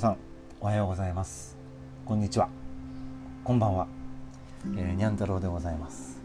[0.00, 0.16] さん
[0.62, 1.58] おはようございます。
[2.06, 2.48] こんにちは。
[3.44, 3.86] こんばんは、
[4.74, 6.18] えー、にゃん太郎でございます。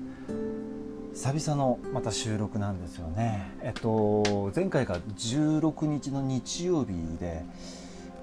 [1.14, 3.52] 久々のまた収録なんですよね。
[3.62, 7.44] えっと前回が16日の日曜日で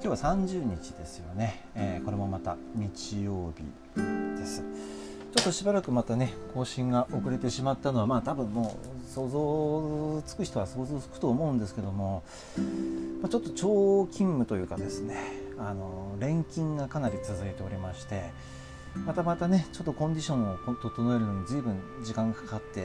[0.03, 3.63] 今日は30日ですよね、えー、これもまた日曜日
[4.41, 4.63] です。
[4.63, 12.23] ちょっとしばらくまたね更新が遅れてしまったのはまあ多分もう想像つく人は想像つくと思うんですけども、
[13.21, 18.31] ま、ちょっと長勤務というかですねあの連勤がかなり続いておりまして
[19.07, 22.81] またまたねちょっとコンディションを整えるのに随分時間がかかって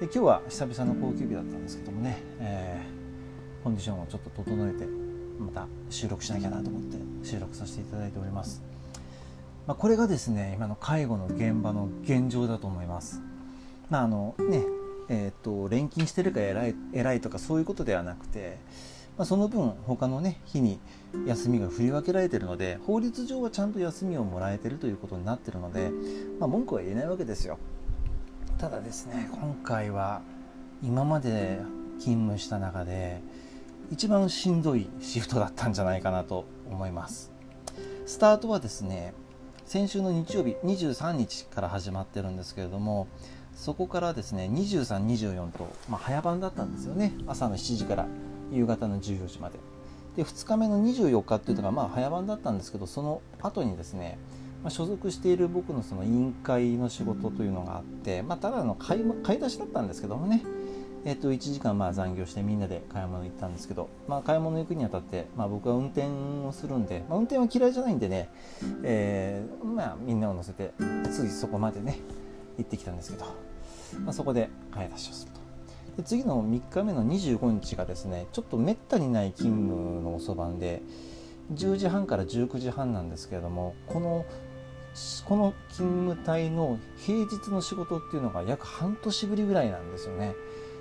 [0.00, 4.86] で今日は久々の高級日だったんですけどもね、えー、コンディションをちょっと整えて
[5.38, 8.62] また収録しなきゃなと思って収録させていただいております。
[9.66, 13.20] まあ、これがですね今の介護の現場の現状だと思います。
[13.90, 14.64] まああのね
[15.08, 18.58] えーと、連勤してるか偉い偉いとかそういうことではなくて、
[19.18, 20.80] まあ、その分他のね日に
[21.26, 25.90] 休みが振り分けられてるので法律上はちゃんと休みをもらえてるということになってるので、
[26.40, 27.58] まあ、文句は言えないわけですよ。
[28.58, 30.22] ただですね今回は
[30.82, 31.60] 今まで
[31.98, 33.20] 勤務した中で
[33.90, 37.32] 一番しんどいシフトだったんじゃないかなと思います。
[38.06, 39.14] スタートはですね
[39.64, 43.06] 先週の日曜日23日から始まってるんですけれども
[43.54, 48.06] そこからですね23、24と、まあ、早番だったんですよね朝の7時から
[48.52, 49.58] 夕方の14時まで。
[50.16, 54.18] で2日目の24日っていうのがまあ早番だったんですけどその後にですね、
[54.62, 60.42] まあ、所属している僕のその委員会の仕事というのがあって、まあ、ただの買い買い出しだったんですけどもね。
[61.04, 66.06] えー、と1時間まあ残業してみんなで買い物行ったんですけど、まあ、買い物行くにあたって、まあ、僕は運転
[66.46, 68.28] をするんで、まあ、運転は嫌いじゃないんでね、
[68.84, 70.72] えー、まあ、みんなを乗せて
[71.10, 71.98] ついそこまでね
[72.56, 73.24] 行ってきたんですけど、
[74.04, 75.31] まあ、そこで買い出しをする。
[75.31, 75.31] と
[75.96, 80.82] で次の3日目の25日がですねちょっとめったにない勤務の遅番で
[81.54, 84.24] 10時半から19時半なんですけれどもこの
[85.24, 90.34] この勤務帯の平日の仕事っていうのが約半年ぶりぐらいなんですよね。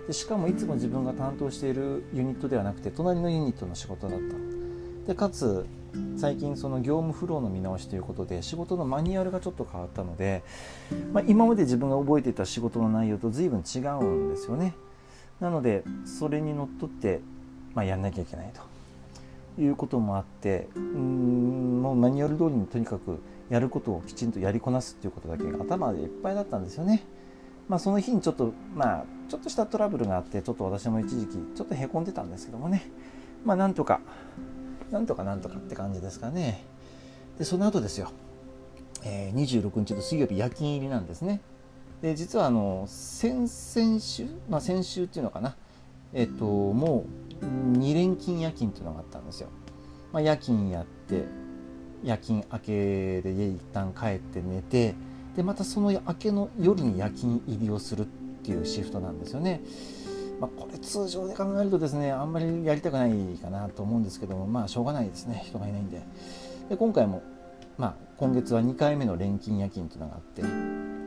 [0.07, 5.65] でしかもいつも自分が担当しているユニットではなくて隣のユニットの仕事だったでかつ
[6.17, 10.43] 最近その業務フローの見直しということで仕事のマニュアルがちょっと変わったので、
[11.13, 14.73] まあ、今まで自分が覚えていた仕事の内容と随分違うんですよね
[15.41, 17.19] なのでそれにのっとって、
[17.73, 18.71] まあ、やんなきゃいけないと。
[19.59, 23.19] いうこともあってうんもうマニュアル通りにとにかく
[23.49, 27.03] やることをきちんとやりこなすっていうことだけが頭でいっぱいだったんですよね。
[27.67, 32.89] まあ、その日にちょっとまあちょっとしたトラブルがあってちょっと私も一時期ちょっとへこんでたんですけどもね。
[33.43, 33.99] まあなんとか
[34.89, 36.63] なんとかなんとかって感じですかね。
[37.37, 38.11] でその後ですよ、
[39.03, 41.41] えー、26日の水曜日夜勤入りなんですね。
[42.01, 45.55] で実はあの先々週、まあ、先週っていうのかな。
[46.13, 47.05] えっ、とも
[47.41, 47.45] う
[47.77, 49.47] 2連勤夜勤っていうのがあったんですよ、
[50.11, 51.23] まあ、夜勤やって
[52.03, 54.93] 夜勤明けで家一旦帰って寝て
[55.37, 58.05] でまたその明けの夜に夜勤入りをするっ
[58.43, 59.61] ていうシフトなんですよね。
[60.41, 65.43] まあ、これ通常で考えるとですねあんまりやりたくないかなと思うんですけどもまあしょうがないですね。
[65.45, 66.01] 人がいないんで。
[66.69, 67.21] で今回も、
[67.77, 70.41] まあ、今月は2回目の連勤夜勤というのがあって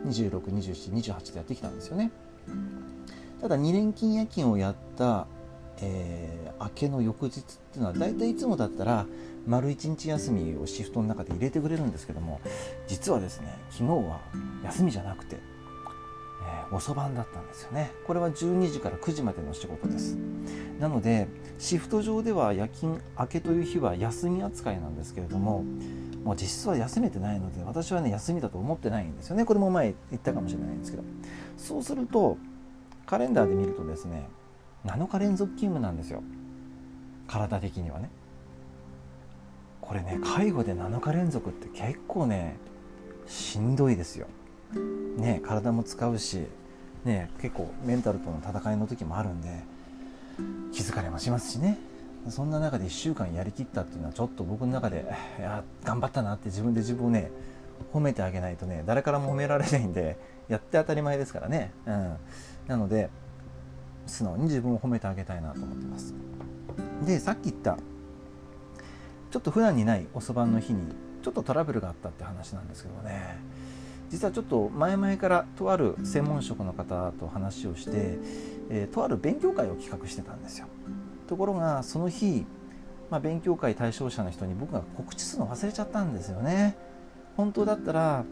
[0.08, 2.10] 262728でやってきたんですよね。
[3.40, 5.26] ただ2連勤夜勤をやった、
[5.80, 9.06] えー、明けの翌日っていうのは大体いつもだったら
[9.46, 12.40] 丸1日休みをシフトの中で入れてくれるんですけども
[12.86, 14.20] 実はですね昨日は
[14.64, 17.92] 休みじゃなくて、えー、遅番だったんですよね。
[18.06, 20.16] これは12時から9時までの仕事です。
[20.80, 25.64] なのでシフト上では夜勤明けという日は休み扱いなんですけれども
[26.24, 29.44] もう実質は休めてないので私はね休みだと思ってないんですよね。
[29.44, 31.04] これも前言ったかもしれないんですけど。
[31.56, 32.38] そうすると
[33.06, 34.26] カレンダーで見るとですね
[34.86, 36.22] 7日連続勤務なんですよ。
[37.28, 38.08] 体的にはね。
[39.80, 42.56] これね介護で7日連続って結構ね
[43.26, 44.26] しんどいですよ。
[45.18, 46.46] ね体も使うし、
[47.04, 49.62] ね、結構メンタルとの戦いの時もあるんで
[50.72, 51.78] 気づかれもしますしね。
[52.28, 55.04] そんな中で1週間やりきったっていうのはちょっと僕の中で
[55.38, 57.30] いや頑張ったなって自分で自分をね
[57.92, 60.16] 褒めてあげないとね誰からも褒められないんで
[60.48, 62.16] やって当たり前ですからね、うん、
[62.66, 63.10] なので
[64.06, 66.14] 素直に自分を褒めてあげたいなと思ってます。
[67.04, 67.76] でさっき言った
[69.30, 73.36] ちょっと普段にない遅番の日にちょっとトラブルがあったって話なんですけどね。
[74.10, 78.18] 実はちょっと前々からとある専門職の方と話をして、
[78.70, 80.66] えー、とある勉強会を企画してたんですよ。
[81.26, 82.44] ところがその日、
[83.10, 86.76] まあ、勉強会対象者の人に僕が告知するの忘れちゃったんですよね。
[87.36, 88.24] 本当だったら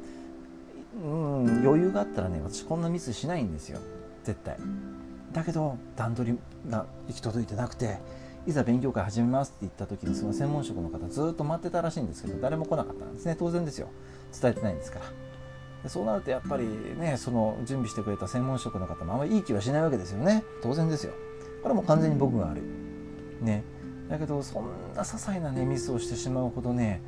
[1.02, 3.80] うん余裕があったらね私こんなミスしないんですよ。
[4.24, 4.56] 絶対。
[5.32, 6.38] だけど段取り
[6.70, 7.98] が行き届いてなくて
[8.46, 13.36] いざ勉強会始めますって言った時にその専門職の方ずっと待ってたらしいんですけど誰も来なかったんですね。
[13.38, 13.88] 当然ですよ。
[14.40, 15.31] 伝えてないんですから。
[15.87, 16.67] そうなるとやっぱり
[16.99, 20.44] ねその準備してくれた専門職の方もあんまりいい気はしないわけですよね。
[20.62, 21.12] 当然ですよ。
[21.62, 23.44] これも完全に僕が悪い。
[23.44, 23.64] ね。
[24.08, 24.64] だけどそん
[24.94, 27.00] な些細なねミスをしてしまうほどね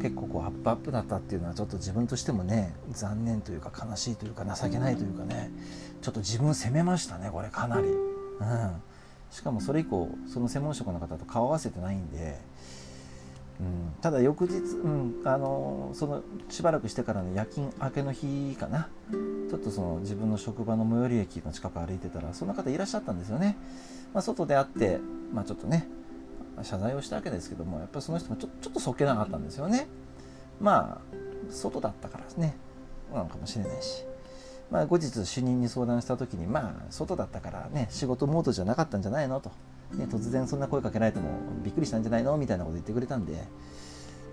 [0.00, 5.50] 結構こうアップアップだったっていうのはちょっと自分としてもね残念というか悲しいというか情けないというかね
[6.00, 8.82] ちょっと自分を責めましたねこれかなり、うん、
[9.30, 12.38] しかもそれ以降その専門職の方と顔合わせてないんで、
[13.60, 18.88] うん、ただ翌日、うん、あのそのしばらくしてからの夜勤明けの日かな。
[19.48, 23.56] ちょっとその自分の職場の最寄り駅の近く歩いてたらそんな方いらっしゃったんですよね、
[24.12, 24.98] まあ、外で会って、
[25.32, 25.88] まあ、ちょっとね
[26.62, 29.86] 謝罪をしたわけですけどもやっぱりその人もちょちょっとそっけなかったんですよね。
[30.60, 32.56] まあ外だったからですね。
[33.12, 34.04] なのかもしれないし、
[34.70, 39.50] まあ、後日主任に相談した時にまあ外だったからね仕事モードじゃなかったんじゃないのと、
[39.94, 41.30] ね、突然そんな声かけられても
[41.64, 43.44] びっくりしたんじゃないのみたいなこと言ってくれたんで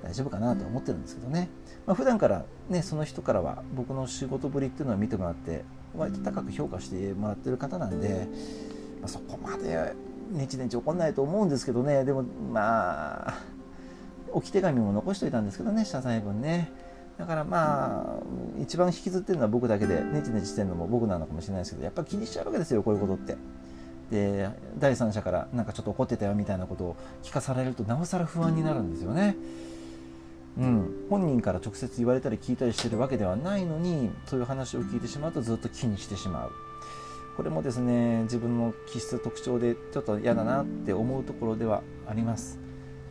[0.03, 1.49] 大丈夫かなと思ってるんですけどね、
[1.85, 5.63] まあ、普段からねその人からは僕の仕事ぶりっていうのを見てもらって
[5.95, 8.27] 割と高く評価してもらってる方なんで、
[9.01, 9.93] まあ、そこまで
[10.31, 12.03] ねちねち怒んないと思うんですけどね。
[12.03, 13.39] でもまあ
[14.31, 16.71] 置き手紙も残しといたんですけどね謝罪文ね。
[17.17, 18.23] だからまあ
[18.61, 23.37] 一番引きずってるのは僕だけでネチネチしてるのも僕なのかもしれないですけどやっぱ気にしちゃうわけですよこういうことって。
[24.11, 29.35] で第三者からなんかちょっと怒ってたよみたいなことを聞かされるとなおさら不安になるんですよね。
[30.57, 36.51] うん、本人から直接言われたり聞いたりしてるわけではないのにそういう話を聞いてしまうとずっと気にしてしまう。
[37.35, 42.57] これもですね自分の気質特徴でちょっと嫌だなって思うところではあります。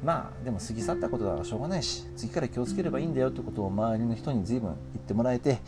[0.03, 5.59] まあでも過ぎ去ったことだからしょうがないし次から気をつければいいんだよってことを周りの人に随分言ってもらえて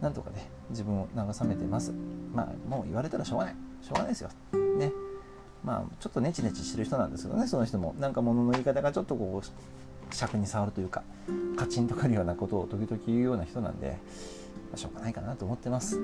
[0.00, 1.92] なんとかね自分を慰めてます。
[2.34, 3.54] まあもう言われたらしょうがない。
[3.80, 4.30] しょうがないですよ。
[5.64, 7.94] まあちょっとネチネチしてる人なんですけどねその人も。
[7.98, 11.02] なんか物の言い方がちょっとこう尺に触るというか
[11.56, 13.94] カチンとくるようなことを時々言うような人なんで、ま
[14.74, 15.98] あ、しょうがないかなと思ってます。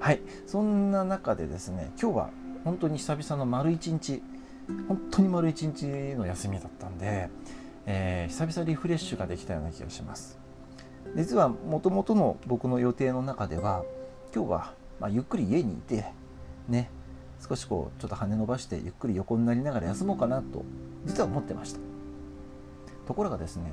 [0.00, 0.20] はい。
[0.46, 2.30] そんな中でですね今日は
[2.64, 4.22] 本当に久々の丸一日。
[4.86, 7.30] 本当に丸一日の休みだったんで、
[7.86, 10.38] えー、久々リフレッシュができたような気がします。
[11.16, 13.82] 実はもともとの僕の予定の中では
[14.34, 16.12] 今日は、まあ、ゆっくり家にいて
[16.68, 16.90] ね
[17.46, 20.64] 少しこうちょっと羽伸ばしてゆっくり横になりながら休もうかなと
[21.06, 21.80] 実は思ってました。
[23.06, 23.72] ところがですね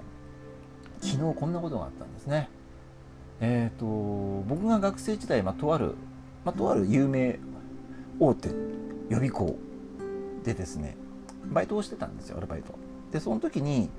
[1.02, 2.50] 昨日こんなことがあったんですね。
[3.42, 3.86] えっ、ー、と
[4.48, 5.96] 僕が学生時代、まあ、とある
[6.46, 7.40] まあ、とある有名
[8.20, 8.50] 大手
[9.10, 9.58] 予備校
[10.44, 10.96] でですね
[11.48, 12.74] バイトをしてたんですよアルバイト。
[13.12, 13.90] でその時に、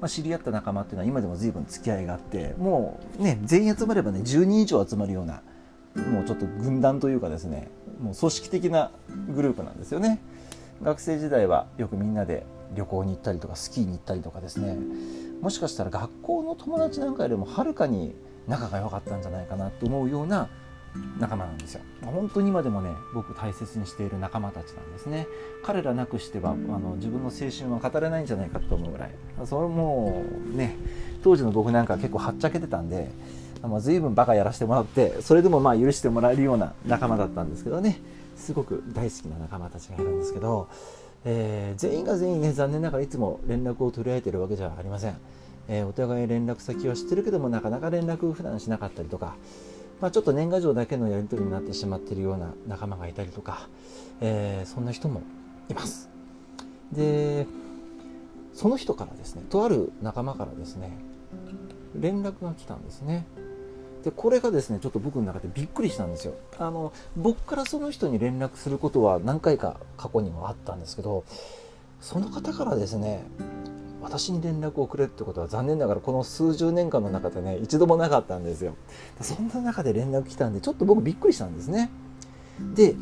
[0.00, 5.42] まあ、知り合った仲間っていうのは今でも随分付き合いがあってもうね全員集まればね10人以上集まるような
[5.96, 7.68] もうちょっと軍団というかですね
[8.00, 8.90] もう組織的な
[9.34, 10.20] グループなんですよね。
[10.82, 12.44] 学生時代はよくみんなで
[12.74, 14.76] 旅行に行ったりとかスキーに行ったりとかですね。
[15.40, 18.14] もしかしたら学校の友達なんかよりもはるかに
[18.46, 20.48] 仲が良かったんじゃないかなと思うような
[21.18, 21.80] 仲間なんですよ。
[22.02, 25.26] 本当に今でもね僕大切にしている仲間たちなんですね。
[25.64, 29.14] 彼らなくしてはあの自分の青春は語れないんじゃないかと思うぐらい。
[29.44, 30.22] それも
[30.52, 30.76] ね
[31.22, 33.10] 当時の僕なんか結構はっちゃけてたんで
[33.62, 38.00] まあ、随分バカやらせてもらってそれでもまあ許してもらえるような仲間だったんですけどね
[38.36, 40.68] すごく大好きな仲間たちがいるんですけど、
[41.24, 45.16] えー、全員が全員ね残念ながらいつも連絡を取り合えてるわけじゃありません、
[45.68, 49.34] えー、お互い連絡先は知ってるけどもなかなか連絡普段しなかったりとか
[50.00, 53.68] まあ、ちょっと年賀状だけのやり取りになってしまってるような仲間がいたりとか、
[54.20, 55.22] えー、そんな人も
[55.70, 56.10] います。
[56.92, 57.46] で
[58.52, 60.96] その人からですねとある仲間からですね
[62.00, 63.26] 連絡が来たんですね。
[64.04, 66.34] でこれがですねちょっと僕の中でびっくりしたんですよ。
[66.58, 71.24] あの僕からその人に連絡することは何回か過去にもあったんですけど
[72.00, 73.24] その方からですね
[74.00, 78.76] 私に連絡をくれってことは残念ながらこの数十年間の中でね一度もなかったんですよ。
[79.20, 81.90] そんな中で連絡来たんでちょっと僕びっくりしたんですね。
[82.74, 82.94] で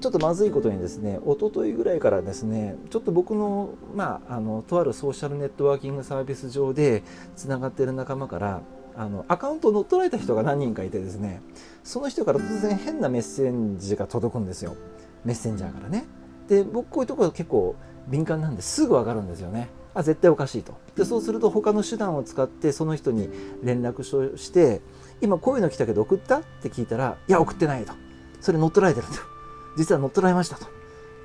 [0.00, 7.02] ちょっとまずいことにですね一昨日ぐらいからですねちょっと僕の,、まあ、あのとあるソーシャルネットワーキングサービス上で
[7.36, 8.62] つながっている仲間から
[8.96, 11.42] あのアカウントを乗っ取られた人が何人かいてですね
[11.82, 14.76] その人から突然変なメッセンジが届くんですよ。
[15.24, 16.04] メッセンジャーからね。
[16.48, 17.74] で僕こういうところ結構
[18.06, 19.68] 敏感なんですぐ分かるんですよね。
[19.94, 20.74] あ絶対おかしいと。
[20.96, 23.28] でそうすると他の手段を使ってその人に
[23.62, 24.02] 連絡
[24.36, 24.80] して
[25.20, 26.38] 今こういうの来たけど送った？
[26.38, 27.92] って聞いたらいや送ってないと。
[28.40, 29.33] それ乗っ取られてると
[29.76, 30.66] 実は乗っ取られましたと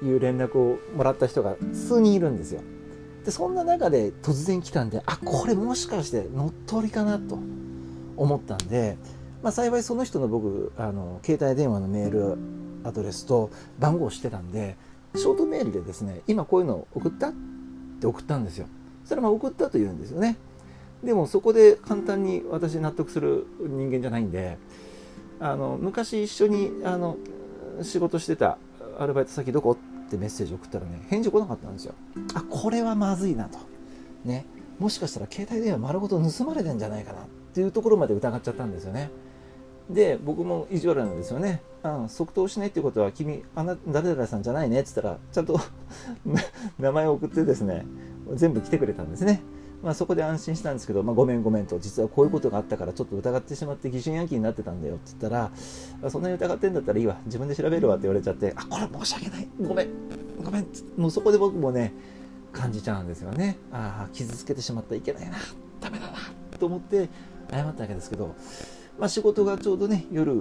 [0.06, 2.62] いう連絡をもらった人が数人いるんですよ。
[3.26, 7.38] でそんな中で突然来たんであこれもしかして乗っ取りかなと
[8.16, 8.98] 思ったんで、
[9.44, 12.38] まあ、幸いその人の僕あの携帯電話のメール
[12.84, 14.78] アドレスと番号を知ってたんで
[15.16, 17.34] ショートメールでですね今こういうの送ったっ
[18.00, 18.68] て送ったんですよ。
[19.06, 20.38] それはまあ送ったというんですよね。
[21.04, 24.58] でもそこで簡単に私納得する人間じゃないんで
[25.40, 27.18] あの昔一緒にあの
[27.82, 28.58] 仕事してた
[28.98, 29.72] アルバイト先どこ？
[29.72, 31.94] ってメッセージ送ったらね返事来なかったんですよ。
[32.34, 33.60] あこれはまずいなと。
[34.26, 34.46] ね。
[34.80, 39.12] もしかしたら携帯電話丸ごと盗まれてんじゃないかなっていうところまで疑っちゃったんですよね。
[39.90, 41.62] で僕も意地悪なんですよね。
[41.84, 45.60] あ即答しないってことは君あな誰々さんじゃないねって言ったらちゃんと
[46.80, 47.86] 名前を送ってですね
[48.34, 49.42] 全部来てくれたんですね。
[49.82, 55.52] まあ、そこで安心したんですけど、まあ、ごめんごめんと実はこういうことがあったからちょっと疑ってしまって疑心暗鬼になってたんだよって言った
[56.02, 57.18] らそんなに疑ってんだったらいいわ。
[57.26, 59.48] 自分で調べるわって言われちゃってあこれ申し訳ない。
[59.62, 59.90] ごめん。
[60.44, 60.68] ごめん。
[60.98, 61.94] もうそこで僕もね
[62.52, 63.58] 感じちゃうんですよね。
[63.72, 65.38] ああ傷つけてしまったいけないな。
[65.80, 66.18] ダメだな。
[66.60, 67.10] と思って
[67.50, 68.36] 謝ったわけですけど、
[69.00, 70.36] まあ、仕事がちょうどね夜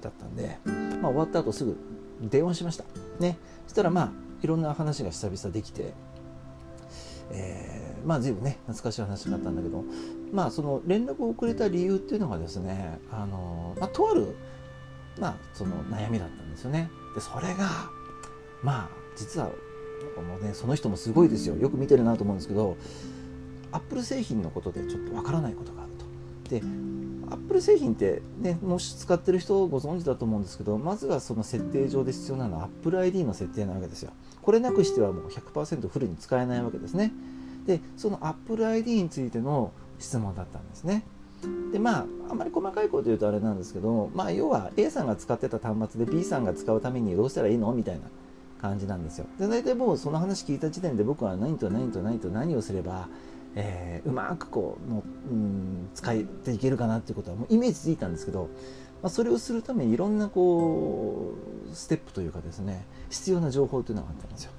[0.00, 0.58] だったんで、
[1.00, 1.76] まあ、終わった後すぐ
[2.20, 2.84] 電話しました。
[3.20, 3.38] ね。
[3.66, 4.10] そしたらまあ
[4.42, 5.92] いろんな話が久々できて
[7.32, 9.84] えー、まあ随分ね懐かしい話になったんだけど
[10.32, 14.36] まあその連絡をくれた理由っていうのがですねあの、まあ、とある、
[15.18, 16.90] まあ、その悩みだったんですよね。
[17.14, 17.68] でそれが
[18.62, 19.50] まあ実は
[20.16, 22.76] この、ね、その人もすごいですよよく見てるなと思うんですけど
[23.72, 26.50] アップル製品のことでちょっとわからないことがあると。
[26.50, 26.62] で
[27.30, 34.12] アップル製品って、ね、もし使ってる人ご存知だと思うんですけどまずはその設定上で必要なのは Apple ID の設定なわけですよ。
[34.42, 37.12] これなくしてはもう100%フルに使えないわけですね。
[37.70, 41.04] でその Apple ID についての質問だったんですね。
[41.72, 48.02] でまああんまり細かいこと言うとあれなんですけど、まあ、要は A さんが使ってた端末で B さんが使うためにどうしたらいいのみたいな
[48.60, 49.26] 感じなんですよ。
[49.38, 53.08] で大体もうその話聞いた時点で僕は何と何と何と何をすれば、
[53.54, 58.48] えー、うまくこうの、うん、使っていけるかなっていうことはもうイメージついたんですけど、
[59.00, 61.34] まあ、それをするためにいろんなこ
[61.70, 64.50] うステップというかですね必要な情報というのがあったんですよ。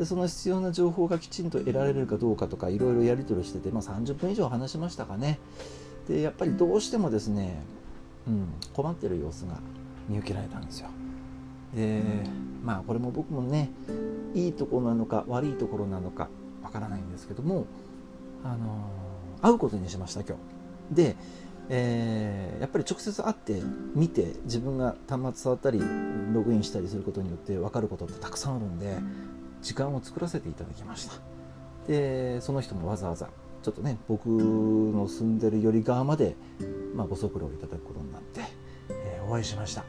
[0.00, 5.38] でその必要な情報がきちんと得られるかどうかとかいろいろやり取りしてて、まあ、30分以上話しましたかね。
[6.08, 7.60] でやっぱりどうしてもですね、
[8.26, 9.58] うん、困ってる様子が
[10.08, 10.88] 見受けられたんですよ。
[11.74, 12.00] で
[12.64, 13.68] まあこれも僕もね
[14.34, 16.30] いいところなのか悪いところなのか
[16.62, 17.66] わからないんですけども、
[18.42, 20.38] あのー、会うことにしました今
[20.90, 20.94] 日。
[20.94, 21.16] で
[21.72, 23.62] えー、やっぱり直接会って
[23.94, 25.78] 見て自分が端末触ったり
[26.32, 28.98] ログインしたりすることによって分かることってたくさんあるんで
[29.62, 31.14] 時間を作らせていただきました。
[31.86, 33.28] でその人もわざわざ
[33.62, 36.36] ちょっとね僕の住んでるより側まで、
[36.94, 38.40] まあ、ご足労いただくことになって、
[38.88, 39.84] えー、お会いしました。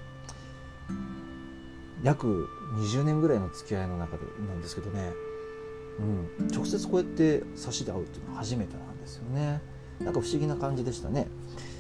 [2.04, 5.12] 約20年ぐらいの付き合いの中でなんですけどね、
[6.40, 9.62] うん、直接こうやって差しで会うっていうのは初めてなんですよね。
[10.00, 11.28] なんか不思議な感じでしたね。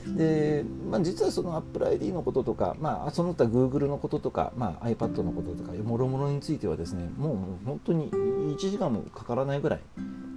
[0.07, 9.79] で、まあ、実はその Apple ID のこととか、まあ、その他 Google のこととか、まあ、iPad のこととかもろもろについてはですねもう本当に1時間もかからないぐらい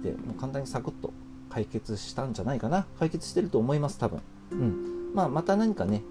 [0.03, 1.13] でもう簡単にサクッと
[1.49, 2.85] 解決したんじゃないかな。
[2.99, 5.11] 解決してると思います多分、うん。
[5.13, 6.03] まあ、また何かね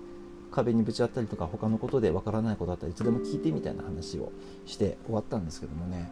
[0.50, 4.32] 壁にぶち当たりとか他のことでわからないことだったらいつでも聞いてみたいな話を
[4.66, 6.10] して終わったんですけどもね。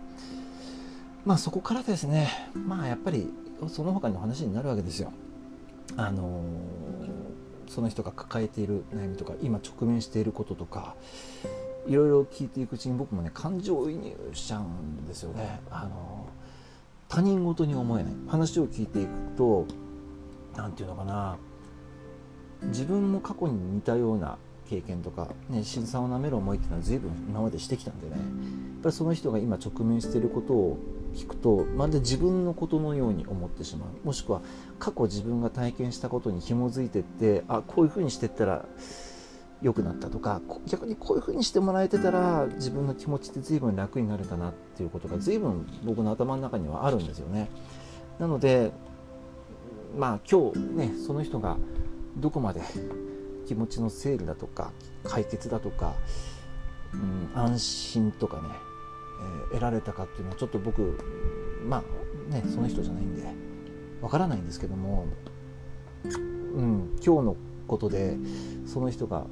[1.24, 3.32] まあそこからですねまあやっぱり
[3.68, 5.12] その他の話になるわけですよ。
[5.96, 6.42] あの
[7.72, 10.94] その人が抱えている悩みとか今直面していることとか
[11.86, 15.60] いろいろ聞いていくうちに僕もね感情移入しちゃうんですよね。
[15.70, 16.28] あの
[17.08, 18.12] 他人事に思えない。
[18.28, 19.66] 話を聞いていくと
[20.54, 21.36] 何て言うのかな。
[22.64, 24.38] 自分も過去に似たような
[24.68, 28.20] 経験とか、ね、辛酸をなめる思いっていうのは随分今までしてきたんでねやっ
[28.82, 30.78] ぱりその人が今直面していることを
[31.14, 34.40] 聞くとまるで自分のことのように思ってしまうもしくは
[34.78, 38.64] 過去自分が体験したことに紐づいてってあこういうふうにしてったら
[39.60, 47.48] 良くなったとか逆にこういうふうにしてもらえてたら自分の気持ちって随分楽になれたなっていうことが随分僕の頭の中にはあるんですよね。
[48.18, 48.72] なので
[49.96, 51.56] まあ今日ねその人が
[52.16, 52.60] どこまで
[53.42, 54.72] 気持ちの整理だとか
[55.04, 55.94] 解決だとか、
[56.92, 58.48] うん、安心とかね
[59.50, 60.98] え得られたかっていうのはちょっと僕
[61.66, 61.82] ま
[62.30, 63.22] あねその人じゃないんで
[64.00, 65.06] わからないんですけども、
[66.04, 68.16] うん、今日のことで
[68.66, 69.26] その人が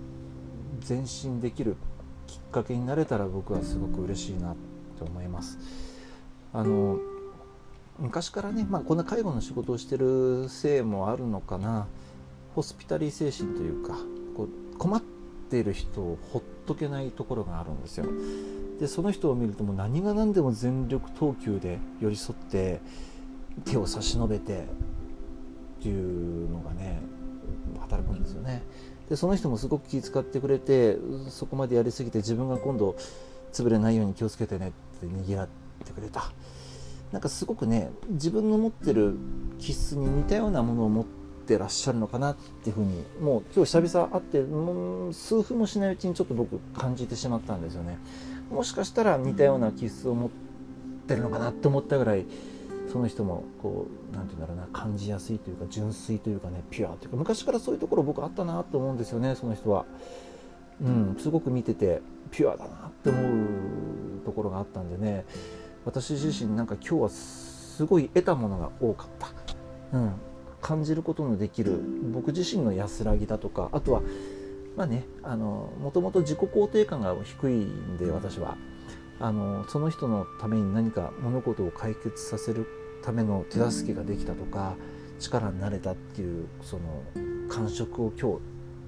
[0.88, 1.76] 前進できる
[2.26, 4.54] きっかけになれたら僕はすごく嬉しいな
[4.98, 5.58] と思います。
[6.52, 6.98] あの
[7.98, 11.86] 昔からね、まあ、こんな介護の仕事をしてるせいもあるのかな
[12.54, 13.94] ホスピタリー精神というか
[14.36, 15.02] こう困っ
[15.50, 18.06] ている人をほっとけないところがあるんですよ。
[18.80, 22.80] でその人を見るともう何が何でも全力投球で寄り添って
[23.64, 27.00] 手を差し伸べてっていうのがね
[27.78, 28.62] 働くんですよね。
[29.08, 30.96] でその人もすごく気遣ってくれて
[31.28, 32.96] そこまでやりすぎて自分が今度
[33.52, 35.48] 潰れないように気をつけてねって握らっ
[35.84, 36.32] てくれた
[37.10, 39.16] なんかすごくね自分の持ってる
[39.58, 41.19] 気質に似たようなものを持って
[41.58, 47.98] らっしゃるのかなっていうふうにもう今日久々会ってもう数分もしないうちにちょっと僕感じてしまったんですよね。
[48.50, 50.30] もしかしたら似たような気質を持っ
[51.06, 52.26] てるのかなって思ったぐらい
[52.92, 59.84] その人もこう何て言うんだろうな感じやすいというか純粋というかねピュアというか昔からそういうところ僕あったなと思うんですよねその人は。
[60.82, 65.26] うん、すごく見ててピュアだなって思うところがあったんでね。
[65.84, 69.28] 私自身なんか今日はすごい得たものが多かった、
[69.96, 70.12] うん、
[70.60, 71.80] 感じることのできる
[72.12, 74.02] 僕自身の安らぎだとかあとは
[74.76, 78.56] まあねあのもともと自己肯定感が低いんで私は。
[79.22, 82.66] あのその人のために何か物事を解決させる
[83.04, 84.76] ための手助けができたとか
[85.18, 87.02] 力になれたっていうその
[87.48, 88.38] 感触を今日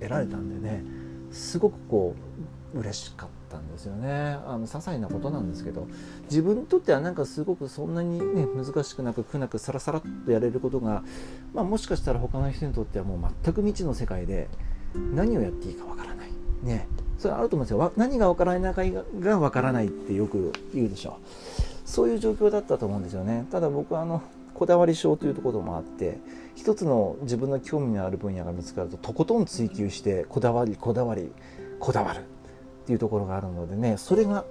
[0.00, 0.82] 得られたんでね
[1.30, 4.38] すごくこう嬉しかったんですよね。
[4.46, 5.86] あの些細なことなんですけど
[6.24, 11.02] 自分にとってはなんかすごくそんなにね難しくなく苦なくサラサラっとやれることが、
[11.54, 14.48] まあ、もしかしたら他の人にとってはもう全く未知の世界で
[15.14, 16.30] 何をやっていいかわからない。
[16.62, 16.88] ね。
[17.18, 17.92] それあると思うんですよ。
[17.96, 18.82] 何がわからないか
[19.20, 21.18] がわからないってよく言うでしょ。
[21.20, 23.46] うそういう状況だったと思うんですよね。
[23.50, 24.22] ただ僕はあの
[24.54, 26.18] こだわり症というとこともあって
[26.54, 31.32] 一つの自分の興味のある分野が見つかるととことん追求してこだわりこだわり
[31.80, 32.22] こだわる。
[32.82, 34.44] っていうところがあるのでねそれが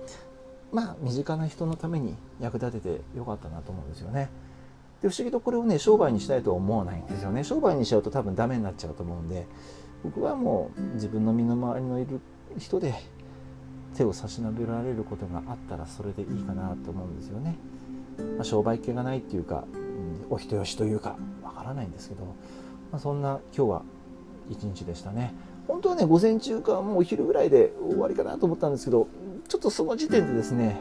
[0.71, 4.29] まあ身近な人のために役立ててよかったなと思うんですよね。
[5.01, 9.47] で不思議とこれをね商売にしたいとは思わないんですよね商売にしちゃうと多分ダメになっちゃうと思うんで
[10.03, 12.21] 僕はもう自分の身の回りのいる
[12.59, 12.93] 人で
[13.95, 17.57] 手を差し伸べられることがあったらそれでいいかなと思うんですよね。
[18.37, 22.23] まあ、商売系がないっていうか、うん、お人よしというかわからないんですけど、
[22.91, 23.83] まあ、そんな今日は
[24.49, 25.33] 一日でしたね。
[25.67, 29.07] 本当はね午前中かもうお昼ぐらいで終わりかなと思ったんですけど
[29.47, 30.79] ちょっとその時点でですね、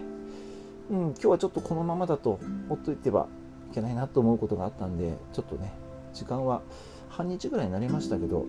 [0.91, 3.29] うん、今日はちょっとこのままだとほっといては
[3.71, 5.73] いけないなと思うことがあったんでちょっとね
[6.13, 6.63] 時間は
[7.09, 8.47] 半日ぐらいになりましたけど、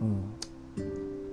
[0.00, 0.34] うん、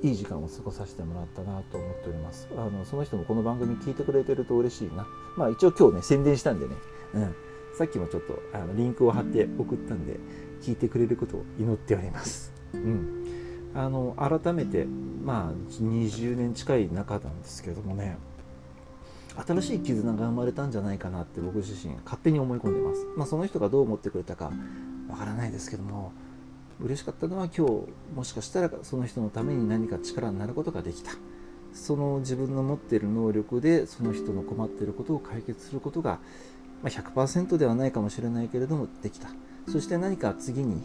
[0.02, 2.48] いい時間を過ごさせてもらったなと思っております。
[2.58, 5.08] あのその人もこの番組聞いてくれてると嬉しいな。
[5.38, 6.76] まあ一応今日ね宣伝したんでね、
[7.16, 7.36] うん、
[7.78, 10.20] さっきもちょっとあのリンクを貼って送ったんで
[10.62, 13.25] 聞いてくれることを祈っております、うん。
[13.76, 18.18] あの改めてまあ20年近い中なんですけどもね
[19.46, 24.52] 新しい絆が生まれたんじゃないかなって僕自身勝手に思い込んでます、まあ、その人がどう思ってくれたか
[25.10, 26.14] わからないですけども
[26.80, 27.84] 嬉しかったのは今日
[28.16, 31.12] もしかしたらその人のために何か力になることができた。
[31.74, 36.20] その自分の持っている能力でその人の困っていることを解決することが、
[36.82, 39.28] ま、100%ではないかもしれないけれどもできた。
[39.68, 40.84] そして何か次に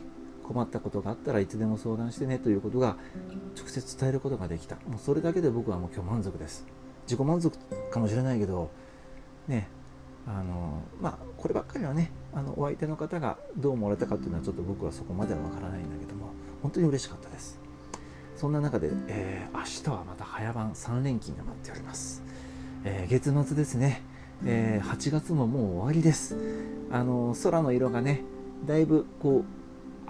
[0.51, 2.97] 困ったことがあったらいつでも相談してねということが
[3.57, 4.75] 直接伝えることができた。
[4.89, 6.67] もうそれだけで僕はもう今日満足です。
[7.05, 7.57] 自己満足
[7.93, 8.71] かもしれないけど
[9.47, 9.69] ね
[10.27, 16.33] あのまあこればっかりはねあのお相手の方がどう思われたかっていうのはちょっと僕はそこまではわからないんだけども
[16.63, 17.61] 本当に嬉しかったです。
[18.37, 22.23] そんな中で、えー、明日はまた早番3連勤が待っております、
[22.85, 24.03] えー、月末ですね、
[24.47, 26.37] えー、8月ももう終わりです。
[26.91, 28.23] あの空の色がね
[28.67, 29.60] だいぶこう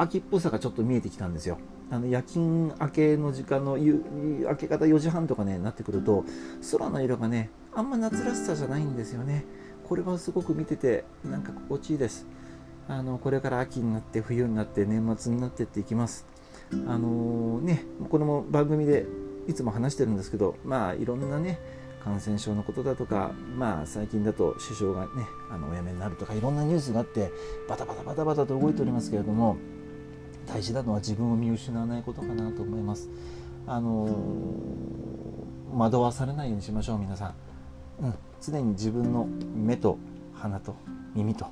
[0.00, 1.58] 秋っぽさがちょっと見えてきたんですよ。
[1.90, 6.24] あの夜勤明けの時間の明け方4時半とかねなってくると
[6.72, 9.44] 空の色がねあんま夏らしさじゃないんですよね。
[9.86, 12.26] これはすごく見ててなんか心地いいです。
[12.88, 16.24] あのこれから秋になって冬になって年末になってっていきます。
[16.72, 19.06] あのー、ねこれも番組で
[19.48, 21.58] いつも話してるんですけどまあいろんなね
[22.02, 27.30] 感染症のことだとか、まあ、最近だと首相がねあのお辞めになるとかいろんなニュースがあって
[27.68, 29.58] バタバタバタバタと動いておりますけれども
[30.52, 33.08] 大事なのは自分を見失わないことかなと思います。
[33.68, 37.34] あのー、惑わされないようにしましょう皆さん、
[38.04, 39.96] うん、常に自分の目と
[40.34, 40.74] 鼻と
[41.14, 41.46] 耳と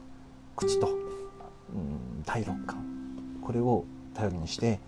[0.57, 0.91] 口と、う
[1.79, 2.85] ん、第六感。
[3.41, 3.85] これを
[4.15, 4.81] 頼りにして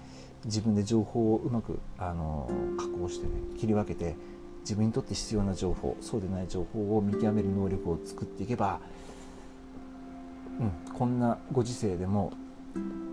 [0.44, 4.16] 自分で情報をうまく、あのー、加工してね切り分けて
[4.62, 8.80] 自分にとって必要な情報そうでない情報を見極める能力を作っていけば、
[10.58, 12.32] うん、こんなご時世でも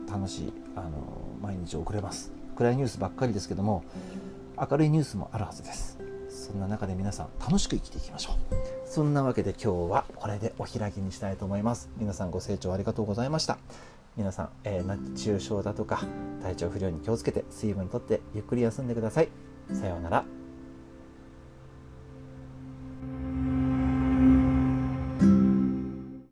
[0.10, 0.90] 楽しいあの
[1.42, 2.32] 毎日遅れます。
[2.56, 3.84] 暗いニュースばっかりですけども
[4.60, 5.98] 明るいニュースもあるはずです。
[6.30, 8.88] そんな中で皆さん楽しく生きていきましょう。
[8.88, 11.90] そんなわけで今日はこれでお開きにしたいと思います。
[11.98, 13.58] 皆さんご清聴ありがとうございました。
[14.16, 16.02] 皆さん、えー、熱中症だとか
[16.42, 19.30] 体調不良に気をつけて水分とってゆっくり休んでください。
[19.74, 20.37] さようなら。